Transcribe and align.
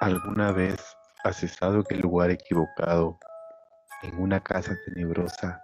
¿Alguna 0.00 0.50
vez 0.50 0.96
has 1.24 1.42
estado 1.42 1.80
en 1.80 1.96
el 1.96 2.00
lugar 2.00 2.30
equivocado, 2.30 3.18
en 4.02 4.18
una 4.18 4.42
casa 4.42 4.74
tenebrosa 4.86 5.62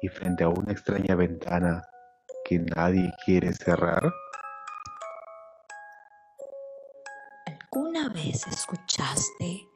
y 0.00 0.08
frente 0.08 0.42
a 0.42 0.48
una 0.48 0.72
extraña 0.72 1.14
ventana 1.14 1.80
que 2.44 2.58
nadie 2.58 3.14
quiere 3.24 3.52
cerrar? 3.52 4.12
¿Alguna 7.46 8.08
vez 8.08 8.44
escuchaste 8.48 9.68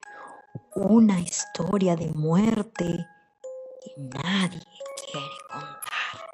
una 0.74 1.20
historia 1.20 1.94
de 1.94 2.10
muerte 2.12 3.06
que 3.84 3.92
nadie 3.98 4.64
quiere 5.12 5.28
contar? 5.48 6.28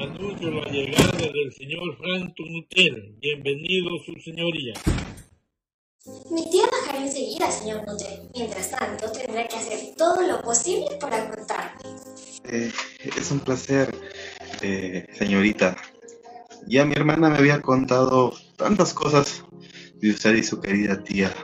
Anuncio 0.07 0.51
la 0.53 0.71
llegada 0.71 1.19
del 1.19 1.53
señor 1.53 1.97
Frank 1.99 2.33
Tunutel. 2.37 3.17
Bienvenido, 3.19 3.91
su 4.05 4.15
señoría. 4.21 4.75
Mi 6.31 6.49
tía 6.49 6.63
bajará 6.71 7.05
enseguida, 7.05 7.51
señor 7.51 7.85
Nutel. 7.85 8.31
Mientras 8.33 8.71
tanto, 8.71 9.11
tendré 9.11 9.49
que 9.49 9.57
hacer 9.57 9.97
todo 9.97 10.23
lo 10.23 10.41
posible 10.43 10.87
para 11.01 11.25
aguantarme. 11.25 11.83
Eh, 12.45 12.71
es 13.19 13.31
un 13.33 13.41
placer, 13.41 13.93
eh, 14.63 15.09
señorita. 15.13 15.77
Ya 16.69 16.85
mi 16.85 16.95
hermana 16.95 17.29
me 17.29 17.39
había 17.39 17.61
contado 17.61 18.33
tantas 18.57 18.95
cosas 18.95 19.43
de 19.97 20.11
usted 20.11 20.37
y 20.37 20.45
su 20.45 20.61
querida 20.61 21.03
tía. 21.03 21.35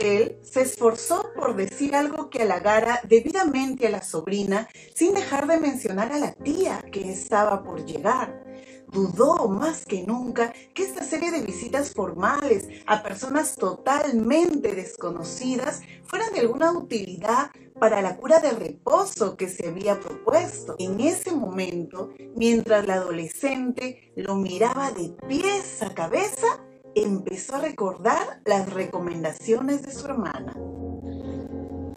Nutel 0.00 0.38
se 0.42 0.62
esforzó 0.62 1.30
por 1.36 1.54
decir 1.56 1.94
algo 1.94 2.30
que 2.30 2.42
halagara 2.42 3.00
debidamente 3.06 3.86
a 3.86 3.90
la 3.90 4.02
sobrina 4.02 4.66
sin 4.94 5.12
dejar 5.12 5.46
de 5.46 5.58
mencionar 5.58 6.10
a 6.12 6.18
la 6.18 6.32
tía 6.32 6.82
que 6.90 7.10
estaba 7.10 7.62
por 7.62 7.84
llegar. 7.84 8.42
Dudó 8.90 9.48
más 9.48 9.84
que 9.84 10.02
nunca 10.02 10.54
que 10.74 10.84
esta 10.84 11.04
serie 11.04 11.30
de 11.30 11.42
visitas 11.42 11.92
formales 11.92 12.66
a 12.86 13.02
personas 13.02 13.56
totalmente 13.56 14.74
desconocidas 14.74 15.82
fueran 16.04 16.32
de 16.32 16.40
alguna 16.40 16.72
utilidad 16.72 17.50
para 17.78 18.00
la 18.00 18.16
cura 18.16 18.40
de 18.40 18.52
reposo 18.52 19.36
que 19.36 19.48
se 19.48 19.68
había 19.68 20.00
propuesto. 20.00 20.76
En 20.78 21.00
ese 21.00 21.32
momento, 21.32 22.10
mientras 22.36 22.86
la 22.86 22.94
adolescente 22.94 24.12
lo 24.16 24.34
miraba 24.36 24.92
de 24.92 25.14
pies 25.28 25.82
a 25.82 25.94
cabeza, 25.94 26.60
empezó 26.94 27.56
a 27.56 27.60
recordar 27.60 28.40
las 28.44 28.72
recomendaciones 28.72 29.82
de 29.82 29.92
su 29.92 30.06
hermana. 30.06 30.54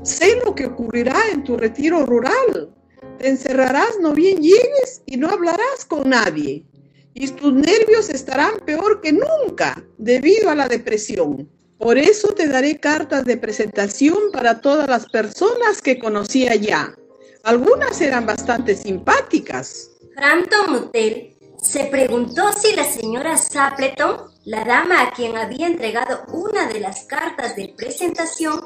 Sé 0.04 0.40
lo 0.46 0.54
que 0.54 0.66
ocurrirá 0.66 1.18
en 1.32 1.44
tu 1.44 1.58
retiro 1.58 2.06
rural. 2.06 2.74
Te 3.18 3.30
encerrarás 3.30 4.00
no 4.02 4.14
bien 4.14 4.42
llegues 4.42 5.02
y 5.06 5.18
no 5.18 5.30
hablarás 5.30 5.86
con 5.88 6.10
nadie. 6.10 6.66
Y 7.14 7.28
tus 7.30 7.54
nervios 7.54 8.10
estarán 8.10 8.60
peor 8.66 9.02
que 9.02 9.14
nunca 9.14 9.82
debido 9.98 10.50
a 10.50 10.56
la 10.56 10.68
depresión. 10.68 11.50
Por 11.78 11.98
eso 11.98 12.30
te 12.30 12.48
daré 12.48 12.80
cartas 12.80 13.26
de 13.26 13.38
presentación 13.38 14.32
para 14.32 14.62
todas 14.62 14.90
las 14.90 15.06
personas 15.08 15.82
que 15.82 16.00
conocí 16.00 16.48
allá. 16.48 16.96
Algunas 17.44 18.00
eran 18.02 18.26
bastante 18.26 18.76
simpáticas. 18.76 19.92
Frampton 20.16 20.72
Nutel 20.72 21.36
se 21.62 21.86
preguntó 21.86 22.52
si 22.54 22.76
la 22.76 22.84
señora 22.84 23.38
Sapleton, 23.38 24.33
la 24.46 24.66
dama 24.66 25.02
a 25.02 25.12
quien 25.12 25.38
había 25.38 25.68
entregado 25.68 26.24
una 26.28 26.68
de 26.68 26.80
las 26.80 27.06
cartas 27.06 27.56
de 27.56 27.74
presentación, 27.78 28.62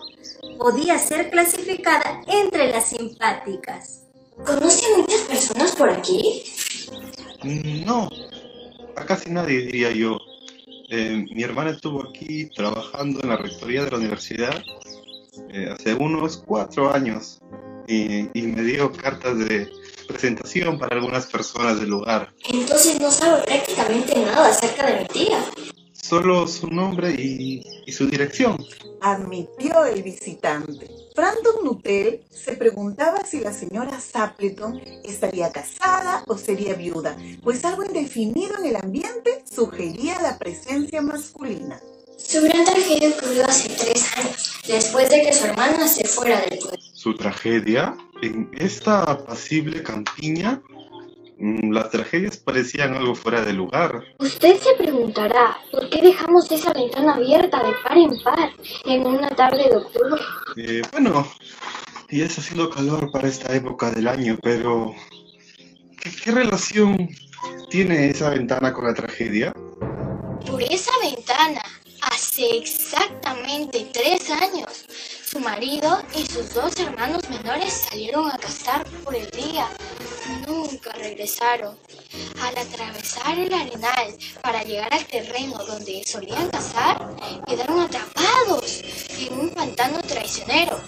podía 0.58 0.98
ser 0.98 1.30
clasificada 1.30 2.22
entre 2.28 2.72
las 2.72 2.90
simpáticas. 2.90 4.04
¿Conoce 4.46 4.86
a 4.94 4.98
muchas 4.98 5.22
personas 5.22 5.76
por 5.76 5.90
aquí? 5.90 6.44
No, 7.86 8.10
a 8.96 9.06
casi 9.06 9.30
nadie 9.30 9.60
diría 9.60 9.92
yo. 9.92 10.20
Eh, 10.90 11.26
mi 11.34 11.44
hermana 11.44 11.72
estuvo 11.72 12.02
aquí 12.08 12.46
trabajando 12.56 13.20
en 13.22 13.30
la 13.30 13.38
rectoría 13.38 13.84
de 13.84 13.92
la 13.92 13.98
universidad 13.98 14.64
eh, 15.50 15.70
hace 15.72 15.94
unos 15.94 16.38
cuatro 16.38 16.94
años 16.94 17.40
y, 17.88 18.30
y 18.34 18.42
me 18.44 18.64
dio 18.64 18.92
cartas 18.94 19.38
de 19.38 19.70
presentación 20.08 20.80
para 20.80 20.96
algunas 20.96 21.26
personas 21.28 21.80
del 21.80 21.90
lugar. 21.90 22.34
Entonces 22.50 23.00
no 23.00 23.12
sabe 23.12 23.44
prácticamente 23.44 24.18
nada 24.20 24.48
acerca 24.48 24.88
de 24.88 25.02
mi 25.02 25.08
tía. 25.08 25.44
Solo 26.08 26.48
su 26.48 26.68
nombre 26.68 27.12
y, 27.12 27.66
y 27.86 27.92
su 27.92 28.08
dirección. 28.08 28.58
admitió 29.02 29.84
el 29.84 30.04
visitante. 30.04 30.90
Brandon 31.14 31.66
Nutel 31.66 32.24
se 32.30 32.54
preguntaba 32.54 33.26
si 33.26 33.42
la 33.42 33.52
señora 33.52 34.00
Sapleton 34.00 34.80
estaría 35.04 35.52
casada 35.52 36.24
o 36.28 36.38
sería 36.38 36.76
viuda, 36.76 37.18
pues 37.44 37.66
algo 37.66 37.84
indefinido 37.84 38.58
en 38.60 38.68
el 38.68 38.78
ambiente 38.78 39.44
sugería 39.52 40.22
la 40.22 40.38
presencia 40.38 41.02
masculina. 41.02 41.78
Su 42.18 42.42
gran 42.42 42.64
tragedia 42.64 43.10
ocurrió 43.10 43.46
hace 43.46 43.68
tres 43.70 44.18
años, 44.18 44.62
después 44.66 45.10
de 45.10 45.24
que 45.24 45.34
su 45.34 45.46
hermana 45.46 45.90
se 45.90 46.06
fuera 46.06 46.40
del 46.40 46.60
pueblo. 46.60 46.78
Su 46.94 47.16
tragedia 47.16 47.98
en 48.22 48.50
esta 48.58 49.04
apacible 49.04 49.84
campiña, 49.84 50.62
las 51.40 51.92
tragedias 51.92 52.38
parecían 52.38 52.96
algo 52.96 53.16
fuera 53.16 53.44
de 53.44 53.54
lugar. 53.54 54.04
Usted 54.20 54.58
se 54.58 54.74
preguntará 54.76 55.58
por 55.72 55.90
qué 55.90 56.02
dejamos 56.02 56.52
esa 56.52 56.74
ventana 56.74 57.16
abierta 57.16 57.64
de 57.64 57.74
par 57.84 57.98
en 57.98 58.24
par 58.24 58.52
en 58.86 59.06
una 59.06 59.30
tarde 59.30 59.70
de 59.70 59.78
octubre. 59.78 60.22
Eh, 60.56 60.82
bueno, 60.92 61.28
y 62.10 62.22
es 62.22 62.38
haciendo 62.40 62.70
calor 62.70 63.12
para 63.12 63.28
esta 63.28 63.56
época 63.56 63.92
del 63.92 64.08
año, 64.08 64.38
pero 64.42 64.96
¿qué, 66.02 66.12
qué 66.24 66.32
relación 66.32 67.10
tiene 67.70 68.10
esa 68.10 68.30
ventana 68.32 68.74
con 68.74 68.86
la 68.86 68.94
tragedia? 68.94 69.54
Por 70.46 70.64
esa 70.64 70.92
ventana, 71.04 71.62
hace 72.02 72.58
exactamente 72.58 73.88
tres 73.94 74.30
años, 74.32 74.86
su 75.30 75.40
marido 75.42 76.02
y 76.16 76.26
sus 76.26 76.54
dos 76.54 76.80
hermanos 76.80 77.30
menores 77.30 77.86
salieron 77.90 78.32
a 78.32 78.38
cazar 78.38 78.86
por 79.04 79.14
el 79.14 79.30
día. 79.32 79.68
Nunca 80.48 80.94
regresaron. 80.94 81.78
Al 82.42 82.58
atravesar 82.58 83.38
el 83.38 83.54
arenal 83.54 84.18
para 84.42 84.64
llegar 84.64 84.94
al 84.94 85.06
terreno 85.06 85.58
donde 85.66 86.04
solían 86.06 86.50
cazar, 86.50 87.14
quedaron 87.46 87.82
atrapados 87.82 88.82
en 89.20 89.38
un 89.38 89.50
pantano 89.50 90.00
traicionero. 90.02 90.80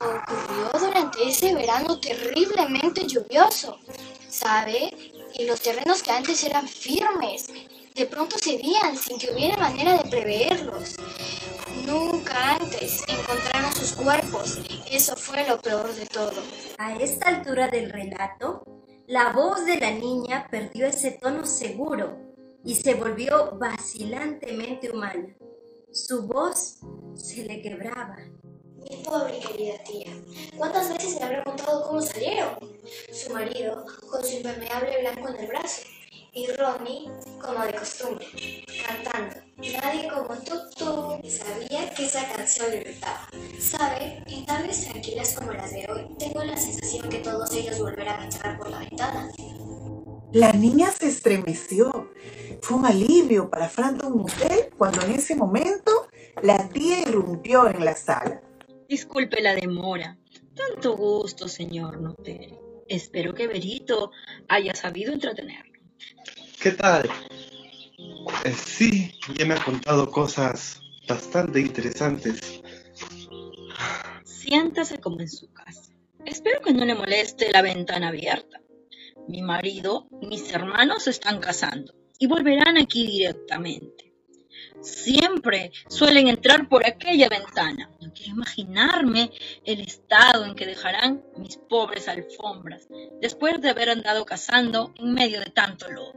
Ocurrió 0.00 0.86
durante 0.86 1.28
ese 1.28 1.52
verano 1.52 1.98
terriblemente 1.98 3.06
lluvioso, 3.08 3.78
¿sabe? 4.28 4.94
Y 5.34 5.46
los 5.46 5.60
terrenos 5.60 6.02
que 6.02 6.12
antes 6.12 6.44
eran 6.44 6.68
firmes, 6.68 7.48
de 7.94 8.06
pronto 8.06 8.36
cedían 8.38 8.96
sin 8.96 9.18
que 9.18 9.32
hubiera 9.32 9.56
manera 9.56 9.98
de 9.98 10.08
preverlos. 10.08 10.96
Antes 12.42 13.04
encontraron 13.06 13.72
sus 13.72 13.92
cuerpos. 13.92 14.60
Eso 14.90 15.14
fue 15.14 15.46
lo 15.46 15.60
peor 15.60 15.94
de 15.94 16.06
todo. 16.06 16.42
A 16.76 16.96
esta 16.96 17.28
altura 17.28 17.68
del 17.68 17.88
relato, 17.88 18.64
la 19.06 19.32
voz 19.32 19.64
de 19.64 19.78
la 19.78 19.92
niña 19.92 20.48
perdió 20.50 20.86
ese 20.86 21.12
tono 21.12 21.46
seguro 21.46 22.18
y 22.64 22.74
se 22.74 22.94
volvió 22.94 23.56
vacilantemente 23.60 24.90
humana. 24.90 25.28
Su 25.92 26.26
voz 26.26 26.80
se 27.14 27.44
le 27.44 27.62
quebraba. 27.62 28.16
Mi 28.90 29.04
pobre 29.04 29.38
querida 29.38 29.74
tía, 29.84 30.12
¿cuántas 30.56 30.92
veces 30.92 31.20
me 31.20 31.26
habrá 31.26 31.44
contado 31.44 31.86
cómo 31.86 32.02
salieron? 32.02 32.58
Su 33.12 33.32
marido 33.32 33.86
con 34.10 34.24
su 34.24 34.38
impermeable 34.38 35.00
blanco 35.00 35.28
en 35.28 35.36
el 35.36 35.46
brazo 35.46 35.82
y 36.34 36.46
Ronnie, 36.46 37.10
como 37.40 37.64
de 37.64 37.74
costumbre, 37.74 38.26
cantando. 38.86 39.36
Nadie 39.58 40.08
como 40.08 40.34
tú, 40.40 40.54
tú. 40.76 41.28
Sabía 41.28 41.90
que 41.94 42.06
esa 42.06 42.26
canción 42.32 42.70
le 42.70 42.84
gustaba. 42.84 43.28
¿Sabe? 43.58 44.22
En 44.26 44.46
tardes 44.46 44.84
tranquilas 44.84 45.34
como 45.34 45.52
las 45.52 45.70
de 45.72 45.86
hoy, 45.90 46.06
tengo 46.18 46.42
la 46.42 46.56
sensación 46.56 47.08
que 47.10 47.18
todos 47.18 47.52
ellos 47.54 47.78
volverán 47.78 48.20
a 48.20 48.24
entrar 48.24 48.58
por 48.58 48.70
la 48.70 48.78
ventana. 48.78 49.30
La 50.32 50.52
niña 50.52 50.90
se 50.90 51.08
estremeció. 51.08 52.10
Fue 52.62 52.78
un 52.78 52.86
alivio 52.86 53.50
para 53.50 53.68
Franton 53.68 54.16
Nutel 54.16 54.70
cuando 54.78 55.02
en 55.02 55.12
ese 55.12 55.34
momento 55.34 56.08
la 56.42 56.68
tía 56.70 57.00
irrumpió 57.00 57.68
en 57.68 57.84
la 57.84 57.94
sala. 57.94 58.40
Disculpe 58.88 59.42
la 59.42 59.54
demora. 59.54 60.16
Tanto 60.54 60.96
gusto, 60.96 61.48
señor 61.48 62.00
Notel. 62.00 62.58
Espero 62.88 63.34
que 63.34 63.46
Berito 63.46 64.10
haya 64.48 64.74
sabido 64.74 65.12
entretenerlo. 65.12 65.71
¿Qué 66.62 66.70
tal? 66.70 67.10
Eh, 68.44 68.52
sí, 68.52 69.18
ya 69.36 69.44
me 69.46 69.54
ha 69.54 69.64
contado 69.64 70.08
cosas 70.08 70.80
bastante 71.08 71.58
interesantes. 71.58 72.62
Siéntase 74.22 74.98
como 74.98 75.20
en 75.20 75.28
su 75.28 75.52
casa. 75.52 75.90
Espero 76.24 76.60
que 76.60 76.72
no 76.72 76.84
le 76.84 76.94
moleste 76.94 77.50
la 77.50 77.62
ventana 77.62 78.08
abierta. 78.08 78.60
Mi 79.26 79.42
marido 79.42 80.06
y 80.20 80.26
mis 80.26 80.52
hermanos 80.52 81.02
se 81.02 81.10
están 81.10 81.40
casando 81.40 81.94
y 82.20 82.28
volverán 82.28 82.78
aquí 82.78 83.08
directamente. 83.08 84.01
Siempre 84.82 85.70
suelen 85.88 86.26
entrar 86.26 86.68
por 86.68 86.84
aquella 86.84 87.28
ventana. 87.28 87.88
No 88.00 88.12
quiero 88.12 88.32
imaginarme 88.32 89.30
el 89.64 89.80
estado 89.80 90.44
en 90.44 90.54
que 90.56 90.66
dejarán 90.66 91.22
mis 91.36 91.56
pobres 91.56 92.08
alfombras 92.08 92.88
después 93.20 93.60
de 93.60 93.70
haber 93.70 93.90
andado 93.90 94.24
cazando 94.24 94.92
en 94.96 95.14
medio 95.14 95.38
de 95.38 95.50
tanto 95.50 95.88
lodo. 95.90 96.12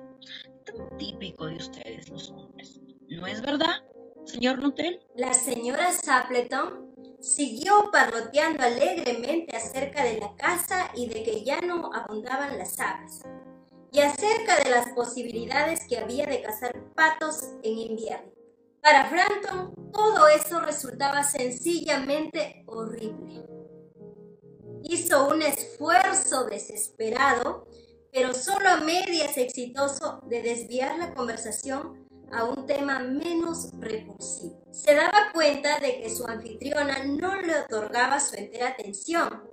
Tan 0.65 0.97
típico 0.97 1.45
de 1.45 1.57
ustedes 1.57 2.09
los 2.09 2.31
hombres. 2.31 2.79
¿No 3.07 3.27
es 3.27 3.41
verdad, 3.41 3.83
señor 4.25 4.57
Nutel? 4.57 4.99
La 5.15 5.33
señora 5.33 5.91
Sapleton 5.91 6.85
siguió 7.19 7.91
parloteando 7.91 8.63
alegremente 8.63 9.55
acerca 9.55 10.03
de 10.03 10.19
la 10.19 10.35
casa 10.35 10.89
y 10.95 11.07
de 11.07 11.23
que 11.23 11.43
ya 11.43 11.61
no 11.61 11.91
abundaban 11.93 12.57
las 12.57 12.79
aves, 12.79 13.21
y 13.91 13.99
acerca 13.99 14.57
de 14.63 14.69
las 14.69 14.89
posibilidades 14.89 15.87
que 15.87 15.97
había 15.97 16.25
de 16.25 16.41
cazar 16.41 16.75
patos 16.95 17.51
en 17.63 17.77
invierno. 17.77 18.34
Para 18.85 19.05
Frampton 19.05 19.73
todo 19.91 20.27
eso 20.27 20.59
resultaba 20.59 21.23
sencillamente 21.23 22.63
horrible. 22.67 23.43
Hizo 24.83 25.27
un 25.27 25.41
esfuerzo 25.41 26.45
desesperado, 26.45 27.67
pero 28.13 28.35
solo 28.35 28.69
a 28.69 28.77
medias 28.77 29.39
exitoso, 29.39 30.21
de 30.27 30.43
desviar 30.43 30.99
la 30.99 31.15
conversación 31.15 32.05
a 32.31 32.43
un 32.43 32.67
tema 32.67 32.99
menos 32.99 33.71
repulsivo. 33.79 34.61
Se 34.71 34.93
daba 34.93 35.31
cuenta 35.33 35.79
de 35.79 36.01
que 36.01 36.11
su 36.11 36.27
anfitriona 36.27 37.05
no 37.05 37.41
le 37.41 37.61
otorgaba 37.61 38.19
su 38.19 38.35
entera 38.35 38.67
atención 38.67 39.49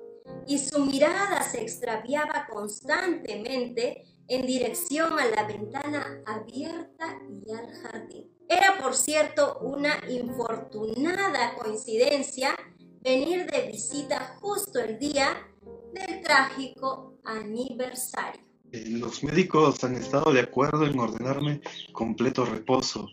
y 0.46 0.58
su 0.58 0.78
mirada 0.80 1.42
se 1.42 1.62
extraviaba 1.62 2.46
constantemente 2.52 4.04
en 4.28 4.46
dirección 4.46 5.18
a 5.18 5.26
la 5.26 5.46
ventana 5.46 6.22
abierta 6.26 7.18
y 7.44 7.52
al 7.52 7.72
jardín. 7.82 8.30
Era, 8.48 8.78
por 8.82 8.94
cierto, 8.94 9.58
una 9.60 9.98
infortunada 10.08 11.54
coincidencia 11.54 12.54
venir 13.02 13.46
de 13.50 13.68
visita 13.68 14.36
justo 14.40 14.78
el 14.78 14.98
día 14.98 15.48
del 15.92 16.22
trágico 16.22 17.18
aniversario. 17.24 18.40
Los 18.72 19.22
médicos 19.22 19.84
han 19.84 19.96
estado 19.96 20.32
de 20.32 20.40
acuerdo 20.40 20.86
en 20.86 20.98
ordenarme 20.98 21.60
completo 21.92 22.44
reposo. 22.44 23.08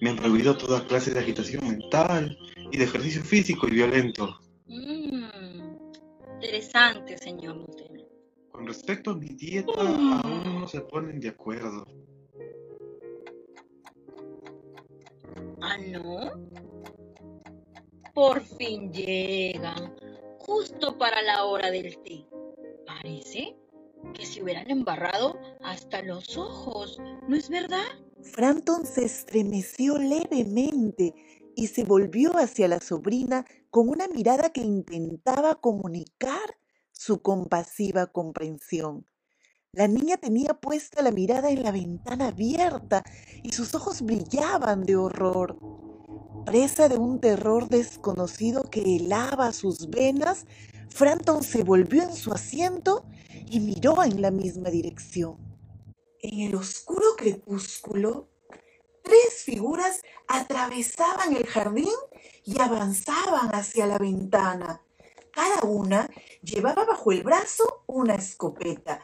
Me 0.00 0.10
han 0.10 0.16
prohibido 0.16 0.56
toda 0.56 0.86
clase 0.86 1.12
de 1.12 1.20
agitación 1.20 1.68
mental 1.68 2.36
y 2.70 2.78
de 2.78 2.84
ejercicio 2.84 3.22
físico 3.22 3.68
y 3.68 3.72
violento. 3.72 4.40
Mm, 4.66 5.24
interesante, 6.34 7.18
señor. 7.18 7.66
Con 8.50 8.66
respecto 8.66 9.10
a 9.10 9.16
mi 9.16 9.28
dieta, 9.28 9.72
aún 9.76 10.25
no 10.46 10.68
se 10.68 10.80
ponen 10.80 11.20
de 11.20 11.28
acuerdo. 11.28 11.84
¿Ah, 15.60 15.78
no? 15.78 16.30
Por 18.14 18.40
fin 18.40 18.92
llegan, 18.92 19.94
justo 20.38 20.96
para 20.96 21.22
la 21.22 21.44
hora 21.44 21.70
del 21.70 21.98
té. 22.02 22.26
Parece 22.86 23.56
que 24.14 24.24
se 24.24 24.42
hubieran 24.42 24.70
embarrado 24.70 25.38
hasta 25.62 26.02
los 26.02 26.36
ojos, 26.36 26.98
¿no 27.28 27.36
es 27.36 27.48
verdad? 27.48 27.84
Frampton 28.22 28.86
se 28.86 29.04
estremeció 29.04 29.98
levemente 29.98 31.14
y 31.54 31.68
se 31.68 31.84
volvió 31.84 32.32
hacia 32.36 32.68
la 32.68 32.80
sobrina 32.80 33.44
con 33.70 33.88
una 33.88 34.08
mirada 34.08 34.50
que 34.50 34.60
intentaba 34.60 35.56
comunicar 35.56 36.58
su 36.92 37.22
compasiva 37.22 38.06
comprensión. 38.06 39.06
La 39.76 39.88
niña 39.88 40.16
tenía 40.16 40.54
puesta 40.54 41.02
la 41.02 41.10
mirada 41.10 41.50
en 41.50 41.62
la 41.62 41.70
ventana 41.70 42.28
abierta 42.28 43.02
y 43.42 43.52
sus 43.52 43.74
ojos 43.74 44.00
brillaban 44.00 44.84
de 44.84 44.96
horror. 44.96 45.58
Presa 46.46 46.88
de 46.88 46.96
un 46.96 47.20
terror 47.20 47.68
desconocido 47.68 48.62
que 48.70 48.96
helaba 48.96 49.52
sus 49.52 49.90
venas, 49.90 50.46
Frampton 50.88 51.42
se 51.42 51.62
volvió 51.62 52.04
en 52.04 52.14
su 52.14 52.32
asiento 52.32 53.04
y 53.50 53.60
miró 53.60 54.02
en 54.02 54.22
la 54.22 54.30
misma 54.30 54.70
dirección. 54.70 55.36
En 56.20 56.40
el 56.40 56.54
oscuro 56.54 57.14
crepúsculo, 57.18 58.30
tres 59.02 59.42
figuras 59.44 60.00
atravesaban 60.26 61.36
el 61.36 61.44
jardín 61.44 61.92
y 62.44 62.58
avanzaban 62.62 63.54
hacia 63.54 63.86
la 63.86 63.98
ventana. 63.98 64.80
Cada 65.32 65.64
una 65.64 66.08
llevaba 66.42 66.86
bajo 66.86 67.12
el 67.12 67.22
brazo 67.22 67.84
una 67.86 68.14
escopeta 68.14 69.02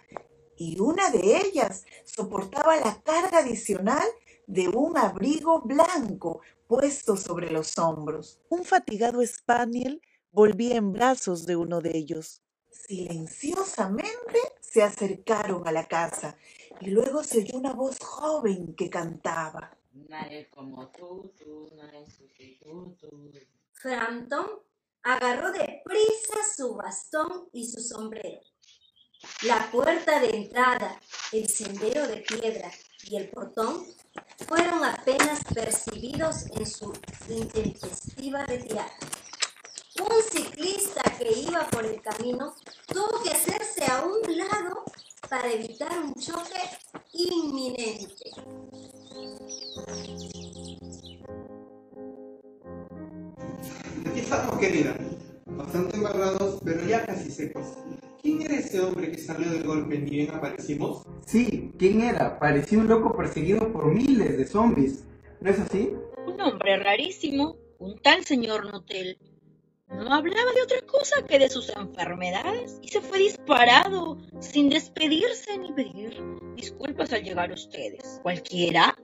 y 0.63 0.79
una 0.79 1.11
de 1.11 1.39
ellas 1.39 1.85
soportaba 2.05 2.77
la 2.77 3.03
carga 3.03 3.39
adicional 3.39 4.07
de 4.47 4.69
un 4.69 4.97
abrigo 4.97 5.61
blanco 5.63 6.41
puesto 6.69 7.17
sobre 7.17 7.51
los 7.51 7.77
hombros. 7.79 8.39
Un 8.49 8.63
fatigado 8.63 9.27
spaniel 9.27 10.01
volvía 10.31 10.77
en 10.77 10.93
brazos 10.93 11.47
de 11.47 11.57
uno 11.57 11.81
de 11.81 11.97
ellos. 11.97 12.43
Silenciosamente 12.71 14.39
se 14.61 14.85
acercaron 14.85 15.67
a 15.67 15.73
la 15.73 15.89
casa 15.89 16.37
y 16.81 16.91
luego 16.91 17.25
se 17.25 17.39
oyó 17.39 17.59
una 17.59 17.73
voz 17.73 17.99
joven 17.99 18.77
que 18.77 18.89
cantaba. 18.89 19.77
Nadie 19.93 20.49
como 20.49 20.89
tú, 20.91 21.33
tú, 21.37 21.71
nadie 21.75 22.07
sustituto. 22.09 23.11
Frampton 23.73 24.47
agarró 25.03 25.51
de 25.51 25.83
prisa 25.85 26.39
su 26.57 26.77
bastón 26.77 27.49
y 27.53 27.67
su 27.67 27.81
sombrero. 27.81 28.52
La 29.43 29.71
puerta 29.71 30.21
de 30.21 30.31
entrada, 30.37 31.01
el 31.33 31.49
sendero 31.49 32.07
de 32.07 32.19
piedra 32.19 32.71
y 33.05 33.17
el 33.17 33.29
portón 33.29 33.85
fueron 34.47 34.85
apenas 34.85 35.41
percibidos 35.53 36.47
en 36.57 36.67
su 36.67 36.93
intempestiva 37.29 38.45
retirada. 38.45 38.93
Un 40.01 40.23
ciclista 40.31 41.03
que 41.19 41.31
iba 41.33 41.69
por 41.69 41.85
el 41.85 42.01
camino 42.01 42.55
tuvo 42.87 43.23
que 43.23 43.31
hacerse 43.31 43.85
a 43.91 44.05
un 44.05 44.37
lado 44.37 44.85
para 45.29 45.51
evitar 45.51 45.99
un 45.99 46.15
choque 46.15 46.61
inminente. 47.13 48.31
Aquí 54.07 54.21
estamos, 54.21 54.59
querida. 54.59 54.97
Bastante 55.47 55.97
embarrados, 55.97 56.61
pero 56.65 56.87
ya 56.87 57.05
casi 57.05 57.31
secos. 57.31 57.67
¿Quién 58.23 58.41
era 58.41 58.55
ese 58.55 58.79
hombre 58.79 59.11
que 59.11 59.19
salió 59.19 59.51
del 59.51 59.65
golpe 59.65 59.99
ni 59.99 60.11
bien 60.11 60.31
aparecimos? 60.31 61.03
Sí, 61.27 61.73
¿quién 61.77 62.03
era? 62.03 62.39
Parecía 62.39 62.79
un 62.79 62.87
loco 62.87 63.17
perseguido 63.17 63.73
por 63.73 63.93
miles 63.93 64.39
de 64.39 64.47
zombies. 64.47 65.05
¿No 65.41 65.51
es 65.51 65.59
así? 65.59 65.93
Un 66.29 66.41
hombre 66.41 66.77
rarísimo, 66.77 67.57
un 67.81 67.99
tal 67.99 68.25
señor 68.25 68.71
Notel. 68.71 69.19
No 69.89 70.15
hablaba 70.15 70.53
de 70.53 70.63
otra 70.63 70.81
cosa 70.83 71.27
que 71.27 71.41
de 71.41 71.51
sus 71.51 71.69
enfermedades 71.71 72.79
y 72.81 72.89
se 72.89 73.01
fue 73.01 73.19
disparado, 73.19 74.17
sin 74.39 74.71
despedirse 74.71 75.59
ni 75.59 75.73
pedir 75.73 76.17
disculpas 76.55 77.13
al 77.13 77.25
llegar 77.25 77.51
a 77.51 77.55
ustedes. 77.55 78.21
Cualquiera 78.23 78.97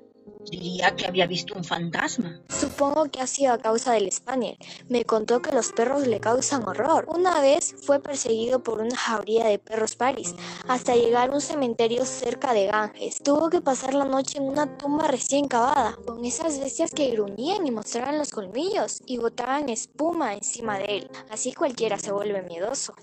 diría 0.51 0.95
que 0.97 1.07
había 1.07 1.27
visto 1.27 1.55
un 1.55 1.65
fantasma. 1.65 2.41
Supongo 2.49 3.11
que 3.11 3.21
ha 3.21 3.27
sido 3.27 3.53
a 3.53 3.59
causa 3.59 3.93
del 3.93 4.11
Spaniel. 4.11 4.57
Me 4.89 5.05
contó 5.05 5.41
que 5.41 5.53
los 5.53 5.73
perros 5.73 6.07
le 6.07 6.21
causan 6.21 6.67
horror. 6.67 7.07
Una 7.09 7.41
vez 7.41 7.75
fue 7.83 8.01
perseguido 8.01 8.63
por 8.63 8.81
una 8.81 8.97
jauría 8.97 9.47
de 9.47 9.59
perros 9.59 9.97
paris 9.97 10.35
hasta 10.67 10.95
llegar 10.95 11.31
a 11.31 11.35
un 11.35 11.41
cementerio 11.41 12.05
cerca 12.05 12.53
de 12.53 12.67
Ganges. 12.67 13.23
Tuvo 13.23 13.51
que 13.51 13.61
pasar 13.61 13.95
la 13.95 14.05
noche 14.05 14.39
en 14.39 14.45
una 14.45 14.79
tumba 14.79 15.09
recién 15.09 15.49
cavada, 15.49 15.97
con 16.07 16.25
esas 16.25 16.59
bestias 16.59 16.93
que 16.93 17.11
gruñían 17.11 17.67
y 17.67 17.71
mostraban 17.71 18.19
los 18.19 18.31
colmillos 18.31 19.03
y 19.07 19.19
botaban 19.19 19.69
espuma 19.69 20.35
encima 20.35 20.79
de 20.79 20.99
él. 20.99 21.11
Así 21.31 21.53
cualquiera 21.53 21.99
se 21.99 22.13
vuelve 22.13 22.43
miedoso. 22.43 22.95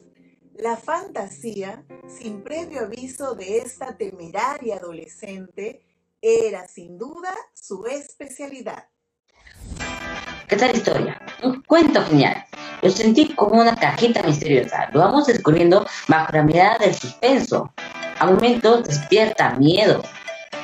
La 0.58 0.78
fantasía, 0.78 1.84
sin 2.08 2.42
previo 2.42 2.82
aviso 2.82 3.36
de 3.36 3.58
esta 3.58 3.98
temeraria 3.98 4.78
adolescente, 4.78 5.82
era 6.26 6.68
sin 6.68 6.98
duda 6.98 7.32
su 7.54 7.86
especialidad. 7.86 8.86
¿Qué 10.48 10.56
tal 10.56 10.76
historia? 10.76 11.22
Un 11.44 11.62
cuento 11.62 12.04
genial. 12.06 12.44
Lo 12.82 12.90
sentí 12.90 13.34
como 13.36 13.62
una 13.62 13.76
cajita 13.76 14.24
misteriosa. 14.24 14.90
Lo 14.92 15.02
vamos 15.02 15.28
descubriendo 15.28 15.86
bajo 16.08 16.32
la 16.34 16.44
mirada 16.44 16.78
del 16.80 16.96
suspenso. 16.96 17.72
A 18.18 18.26
momentos 18.26 18.86
despierta 18.88 19.52
miedo, 19.52 20.02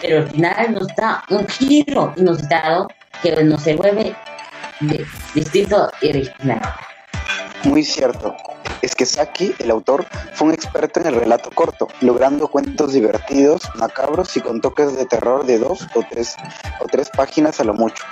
pero 0.02 0.20
al 0.20 0.30
final 0.32 0.74
nos 0.74 0.88
da 0.96 1.24
un 1.30 1.48
giro 1.48 2.12
inusitado 2.18 2.88
que 3.22 3.44
nos 3.44 3.62
se 3.62 3.76
vuelve 3.76 4.16
di- 4.80 5.06
distinto 5.36 5.92
y 6.02 6.10
original. 6.10 6.62
Muy 7.66 7.84
cierto. 7.84 8.36
Es 8.82 8.96
que 8.96 9.06
Saki, 9.06 9.54
el 9.60 9.72
autor, 9.72 10.06
fue 10.34 10.48
un 10.48 10.54
experto 10.54 11.00
en 11.00 11.08
el 11.08 11.16
relato 11.16 11.50
corto, 11.54 11.88
logrando 12.02 12.48
cuentos 12.48 12.94
divertidos, 12.94 13.62
macabros 13.76 14.36
y 14.38 14.42
con 14.42 14.60
toques 14.60 14.96
de 14.98 15.06
terror 15.06 15.46
de 15.46 15.60
dos 15.60 15.88
o 15.94 16.04
tres, 16.10 16.36
o 16.80 16.88
tres 16.88 17.10
páginas 17.10 17.60
a 17.60 17.64
lo 17.64 17.74
mucho. 17.74 18.04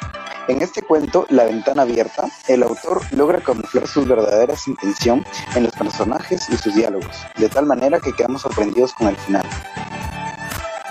En 0.48 0.62
este 0.62 0.82
cuento, 0.82 1.26
La 1.30 1.46
ventana 1.46 1.84
abierta, 1.84 2.28
el 2.48 2.64
autor 2.64 3.02
logra 3.12 3.40
camuflar 3.40 3.88
sus 3.88 4.08
verdaderas 4.08 4.68
intenciones 4.68 5.28
en 5.56 5.64
los 5.64 5.74
personajes 5.74 6.50
y 6.50 6.58
sus 6.58 6.74
diálogos, 6.74 7.16
de 7.38 7.50
tal 7.50 7.66
manera 7.66 8.00
que 8.00 8.14
quedamos 8.14 8.42
sorprendidos 8.42 8.94
con 8.94 9.08
el 9.08 9.16
final. 9.16 9.46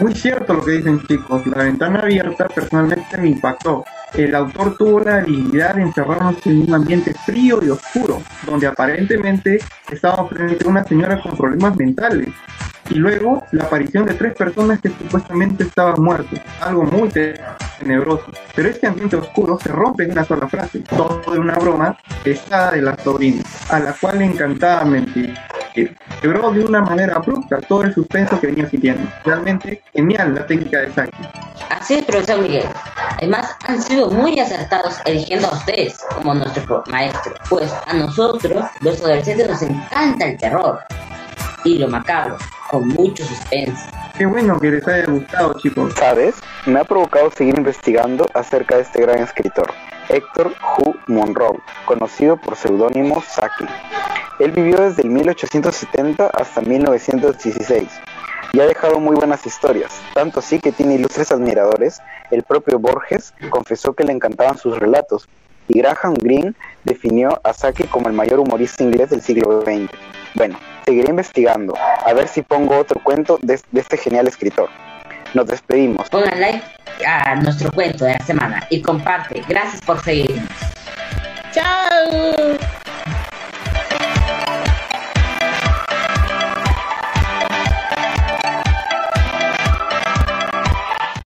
Muy 0.00 0.14
cierto 0.14 0.54
lo 0.54 0.64
que 0.64 0.72
dicen 0.72 1.04
chicos, 1.08 1.44
la 1.46 1.64
ventana 1.64 2.00
abierta 2.00 2.46
personalmente 2.46 3.18
me 3.18 3.30
impactó. 3.30 3.84
El 4.14 4.34
autor 4.34 4.76
tuvo 4.76 5.00
la 5.00 5.16
habilidad 5.16 5.74
de 5.74 5.82
encerrarnos 5.82 6.44
en 6.46 6.62
un 6.62 6.74
ambiente 6.74 7.14
frío 7.26 7.60
y 7.62 7.68
oscuro, 7.68 8.22
donde 8.46 8.66
aparentemente 8.66 9.58
estábamos 9.90 10.30
frente 10.30 10.64
a 10.64 10.68
una 10.68 10.84
señora 10.84 11.20
con 11.20 11.36
problemas 11.36 11.76
mentales. 11.76 12.28
Y 12.90 12.94
luego 12.94 13.44
la 13.52 13.64
aparición 13.64 14.06
de 14.06 14.14
tres 14.14 14.34
personas 14.34 14.80
que 14.80 14.88
supuestamente 14.88 15.64
estaban 15.64 16.02
muertos, 16.02 16.40
algo 16.60 16.84
muy 16.84 17.10
tenebroso. 17.10 18.24
Pero 18.54 18.68
este 18.70 18.86
ambiente 18.86 19.16
oscuro 19.16 19.58
se 19.62 19.68
rompe 19.68 20.04
en 20.04 20.12
una 20.12 20.24
sola 20.24 20.48
frase, 20.48 20.80
todo 20.80 21.20
de 21.30 21.38
una 21.38 21.54
broma 21.58 21.98
pesada 22.24 22.72
de 22.72 22.82
la 22.82 22.96
sobrina, 22.96 23.42
a 23.68 23.78
la 23.78 23.92
cual 23.92 24.20
le 24.20 24.24
encantaba 24.24 24.86
mentir 24.86 25.34
que 25.74 25.94
quebró 26.22 26.50
de 26.50 26.64
una 26.64 26.80
manera 26.80 27.16
abrupta 27.16 27.58
todo 27.60 27.82
el 27.82 27.92
suspenso 27.92 28.40
que 28.40 28.46
venía 28.46 28.68
sintiendo. 28.70 29.06
Realmente 29.22 29.82
genial 29.92 30.34
la 30.34 30.46
técnica 30.46 30.80
de 30.80 30.92
Saki. 30.92 31.22
Así 31.68 31.94
es, 31.96 32.04
profesor 32.04 32.40
Miguel. 32.40 32.64
Además, 33.18 33.56
han 33.66 33.82
sido 33.82 34.10
muy 34.10 34.38
acertados 34.38 35.00
eligiendo 35.04 35.48
a 35.48 35.52
ustedes 35.52 35.98
como 36.14 36.34
nuestro 36.34 36.84
maestro, 36.86 37.34
pues 37.50 37.72
a 37.86 37.92
nosotros, 37.92 38.64
los 38.80 39.00
adolescentes, 39.00 39.48
nos 39.48 39.62
encanta 39.62 40.26
el 40.26 40.38
terror 40.38 40.78
y 41.64 41.78
lo 41.78 41.88
macabro, 41.88 42.38
con 42.70 42.86
mucho 42.86 43.24
suspense. 43.24 43.90
Qué 44.16 44.24
bueno 44.24 44.60
que 44.60 44.70
les 44.70 44.86
haya 44.86 45.06
gustado, 45.06 45.54
chicos. 45.58 45.94
¿Sabes? 45.94 46.36
Me 46.66 46.78
ha 46.78 46.84
provocado 46.84 47.28
seguir 47.32 47.58
investigando 47.58 48.24
acerca 48.34 48.76
de 48.76 48.82
este 48.82 49.02
gran 49.02 49.18
escritor, 49.18 49.72
Héctor 50.08 50.54
Hu 50.76 50.94
Monroe, 51.08 51.58
conocido 51.86 52.36
por 52.36 52.54
seudónimo 52.54 53.20
Saki. 53.26 53.66
Él 54.38 54.52
vivió 54.52 54.80
desde 54.80 55.02
el 55.02 55.10
1870 55.10 56.30
hasta 56.34 56.60
1916 56.60 57.88
y 58.52 58.60
ha 58.60 58.66
dejado 58.66 59.00
muy 59.00 59.14
buenas 59.14 59.44
historias, 59.46 59.92
tanto 60.14 60.40
así 60.40 60.58
que 60.58 60.72
tiene 60.72 60.94
ilustres 60.94 61.32
admiradores. 61.32 62.00
El 62.30 62.42
propio 62.42 62.78
Borges 62.78 63.34
confesó 63.50 63.92
que 63.92 64.04
le 64.04 64.12
encantaban 64.12 64.58
sus 64.58 64.78
relatos 64.78 65.28
y 65.68 65.78
Graham 65.78 66.14
Greene 66.14 66.54
definió 66.84 67.40
a 67.44 67.52
Saki 67.52 67.84
como 67.84 68.08
el 68.08 68.14
mayor 68.14 68.40
humorista 68.40 68.82
inglés 68.82 69.10
del 69.10 69.22
siglo 69.22 69.62
XX. 69.62 69.90
Bueno, 70.34 70.58
seguiré 70.84 71.10
investigando, 71.10 71.74
a 71.76 72.12
ver 72.12 72.28
si 72.28 72.42
pongo 72.42 72.78
otro 72.78 73.00
cuento 73.02 73.38
de, 73.42 73.60
de 73.70 73.80
este 73.80 73.96
genial 73.96 74.26
escritor. 74.26 74.68
Nos 75.34 75.46
despedimos. 75.46 76.08
Pongan 76.08 76.40
like 76.40 76.62
a 77.06 77.34
nuestro 77.36 77.70
cuento 77.70 78.06
de 78.06 78.12
la 78.14 78.24
semana 78.24 78.66
y 78.70 78.80
comparte. 78.80 79.42
Gracias 79.46 79.82
por 79.82 80.02
seguirnos. 80.02 80.48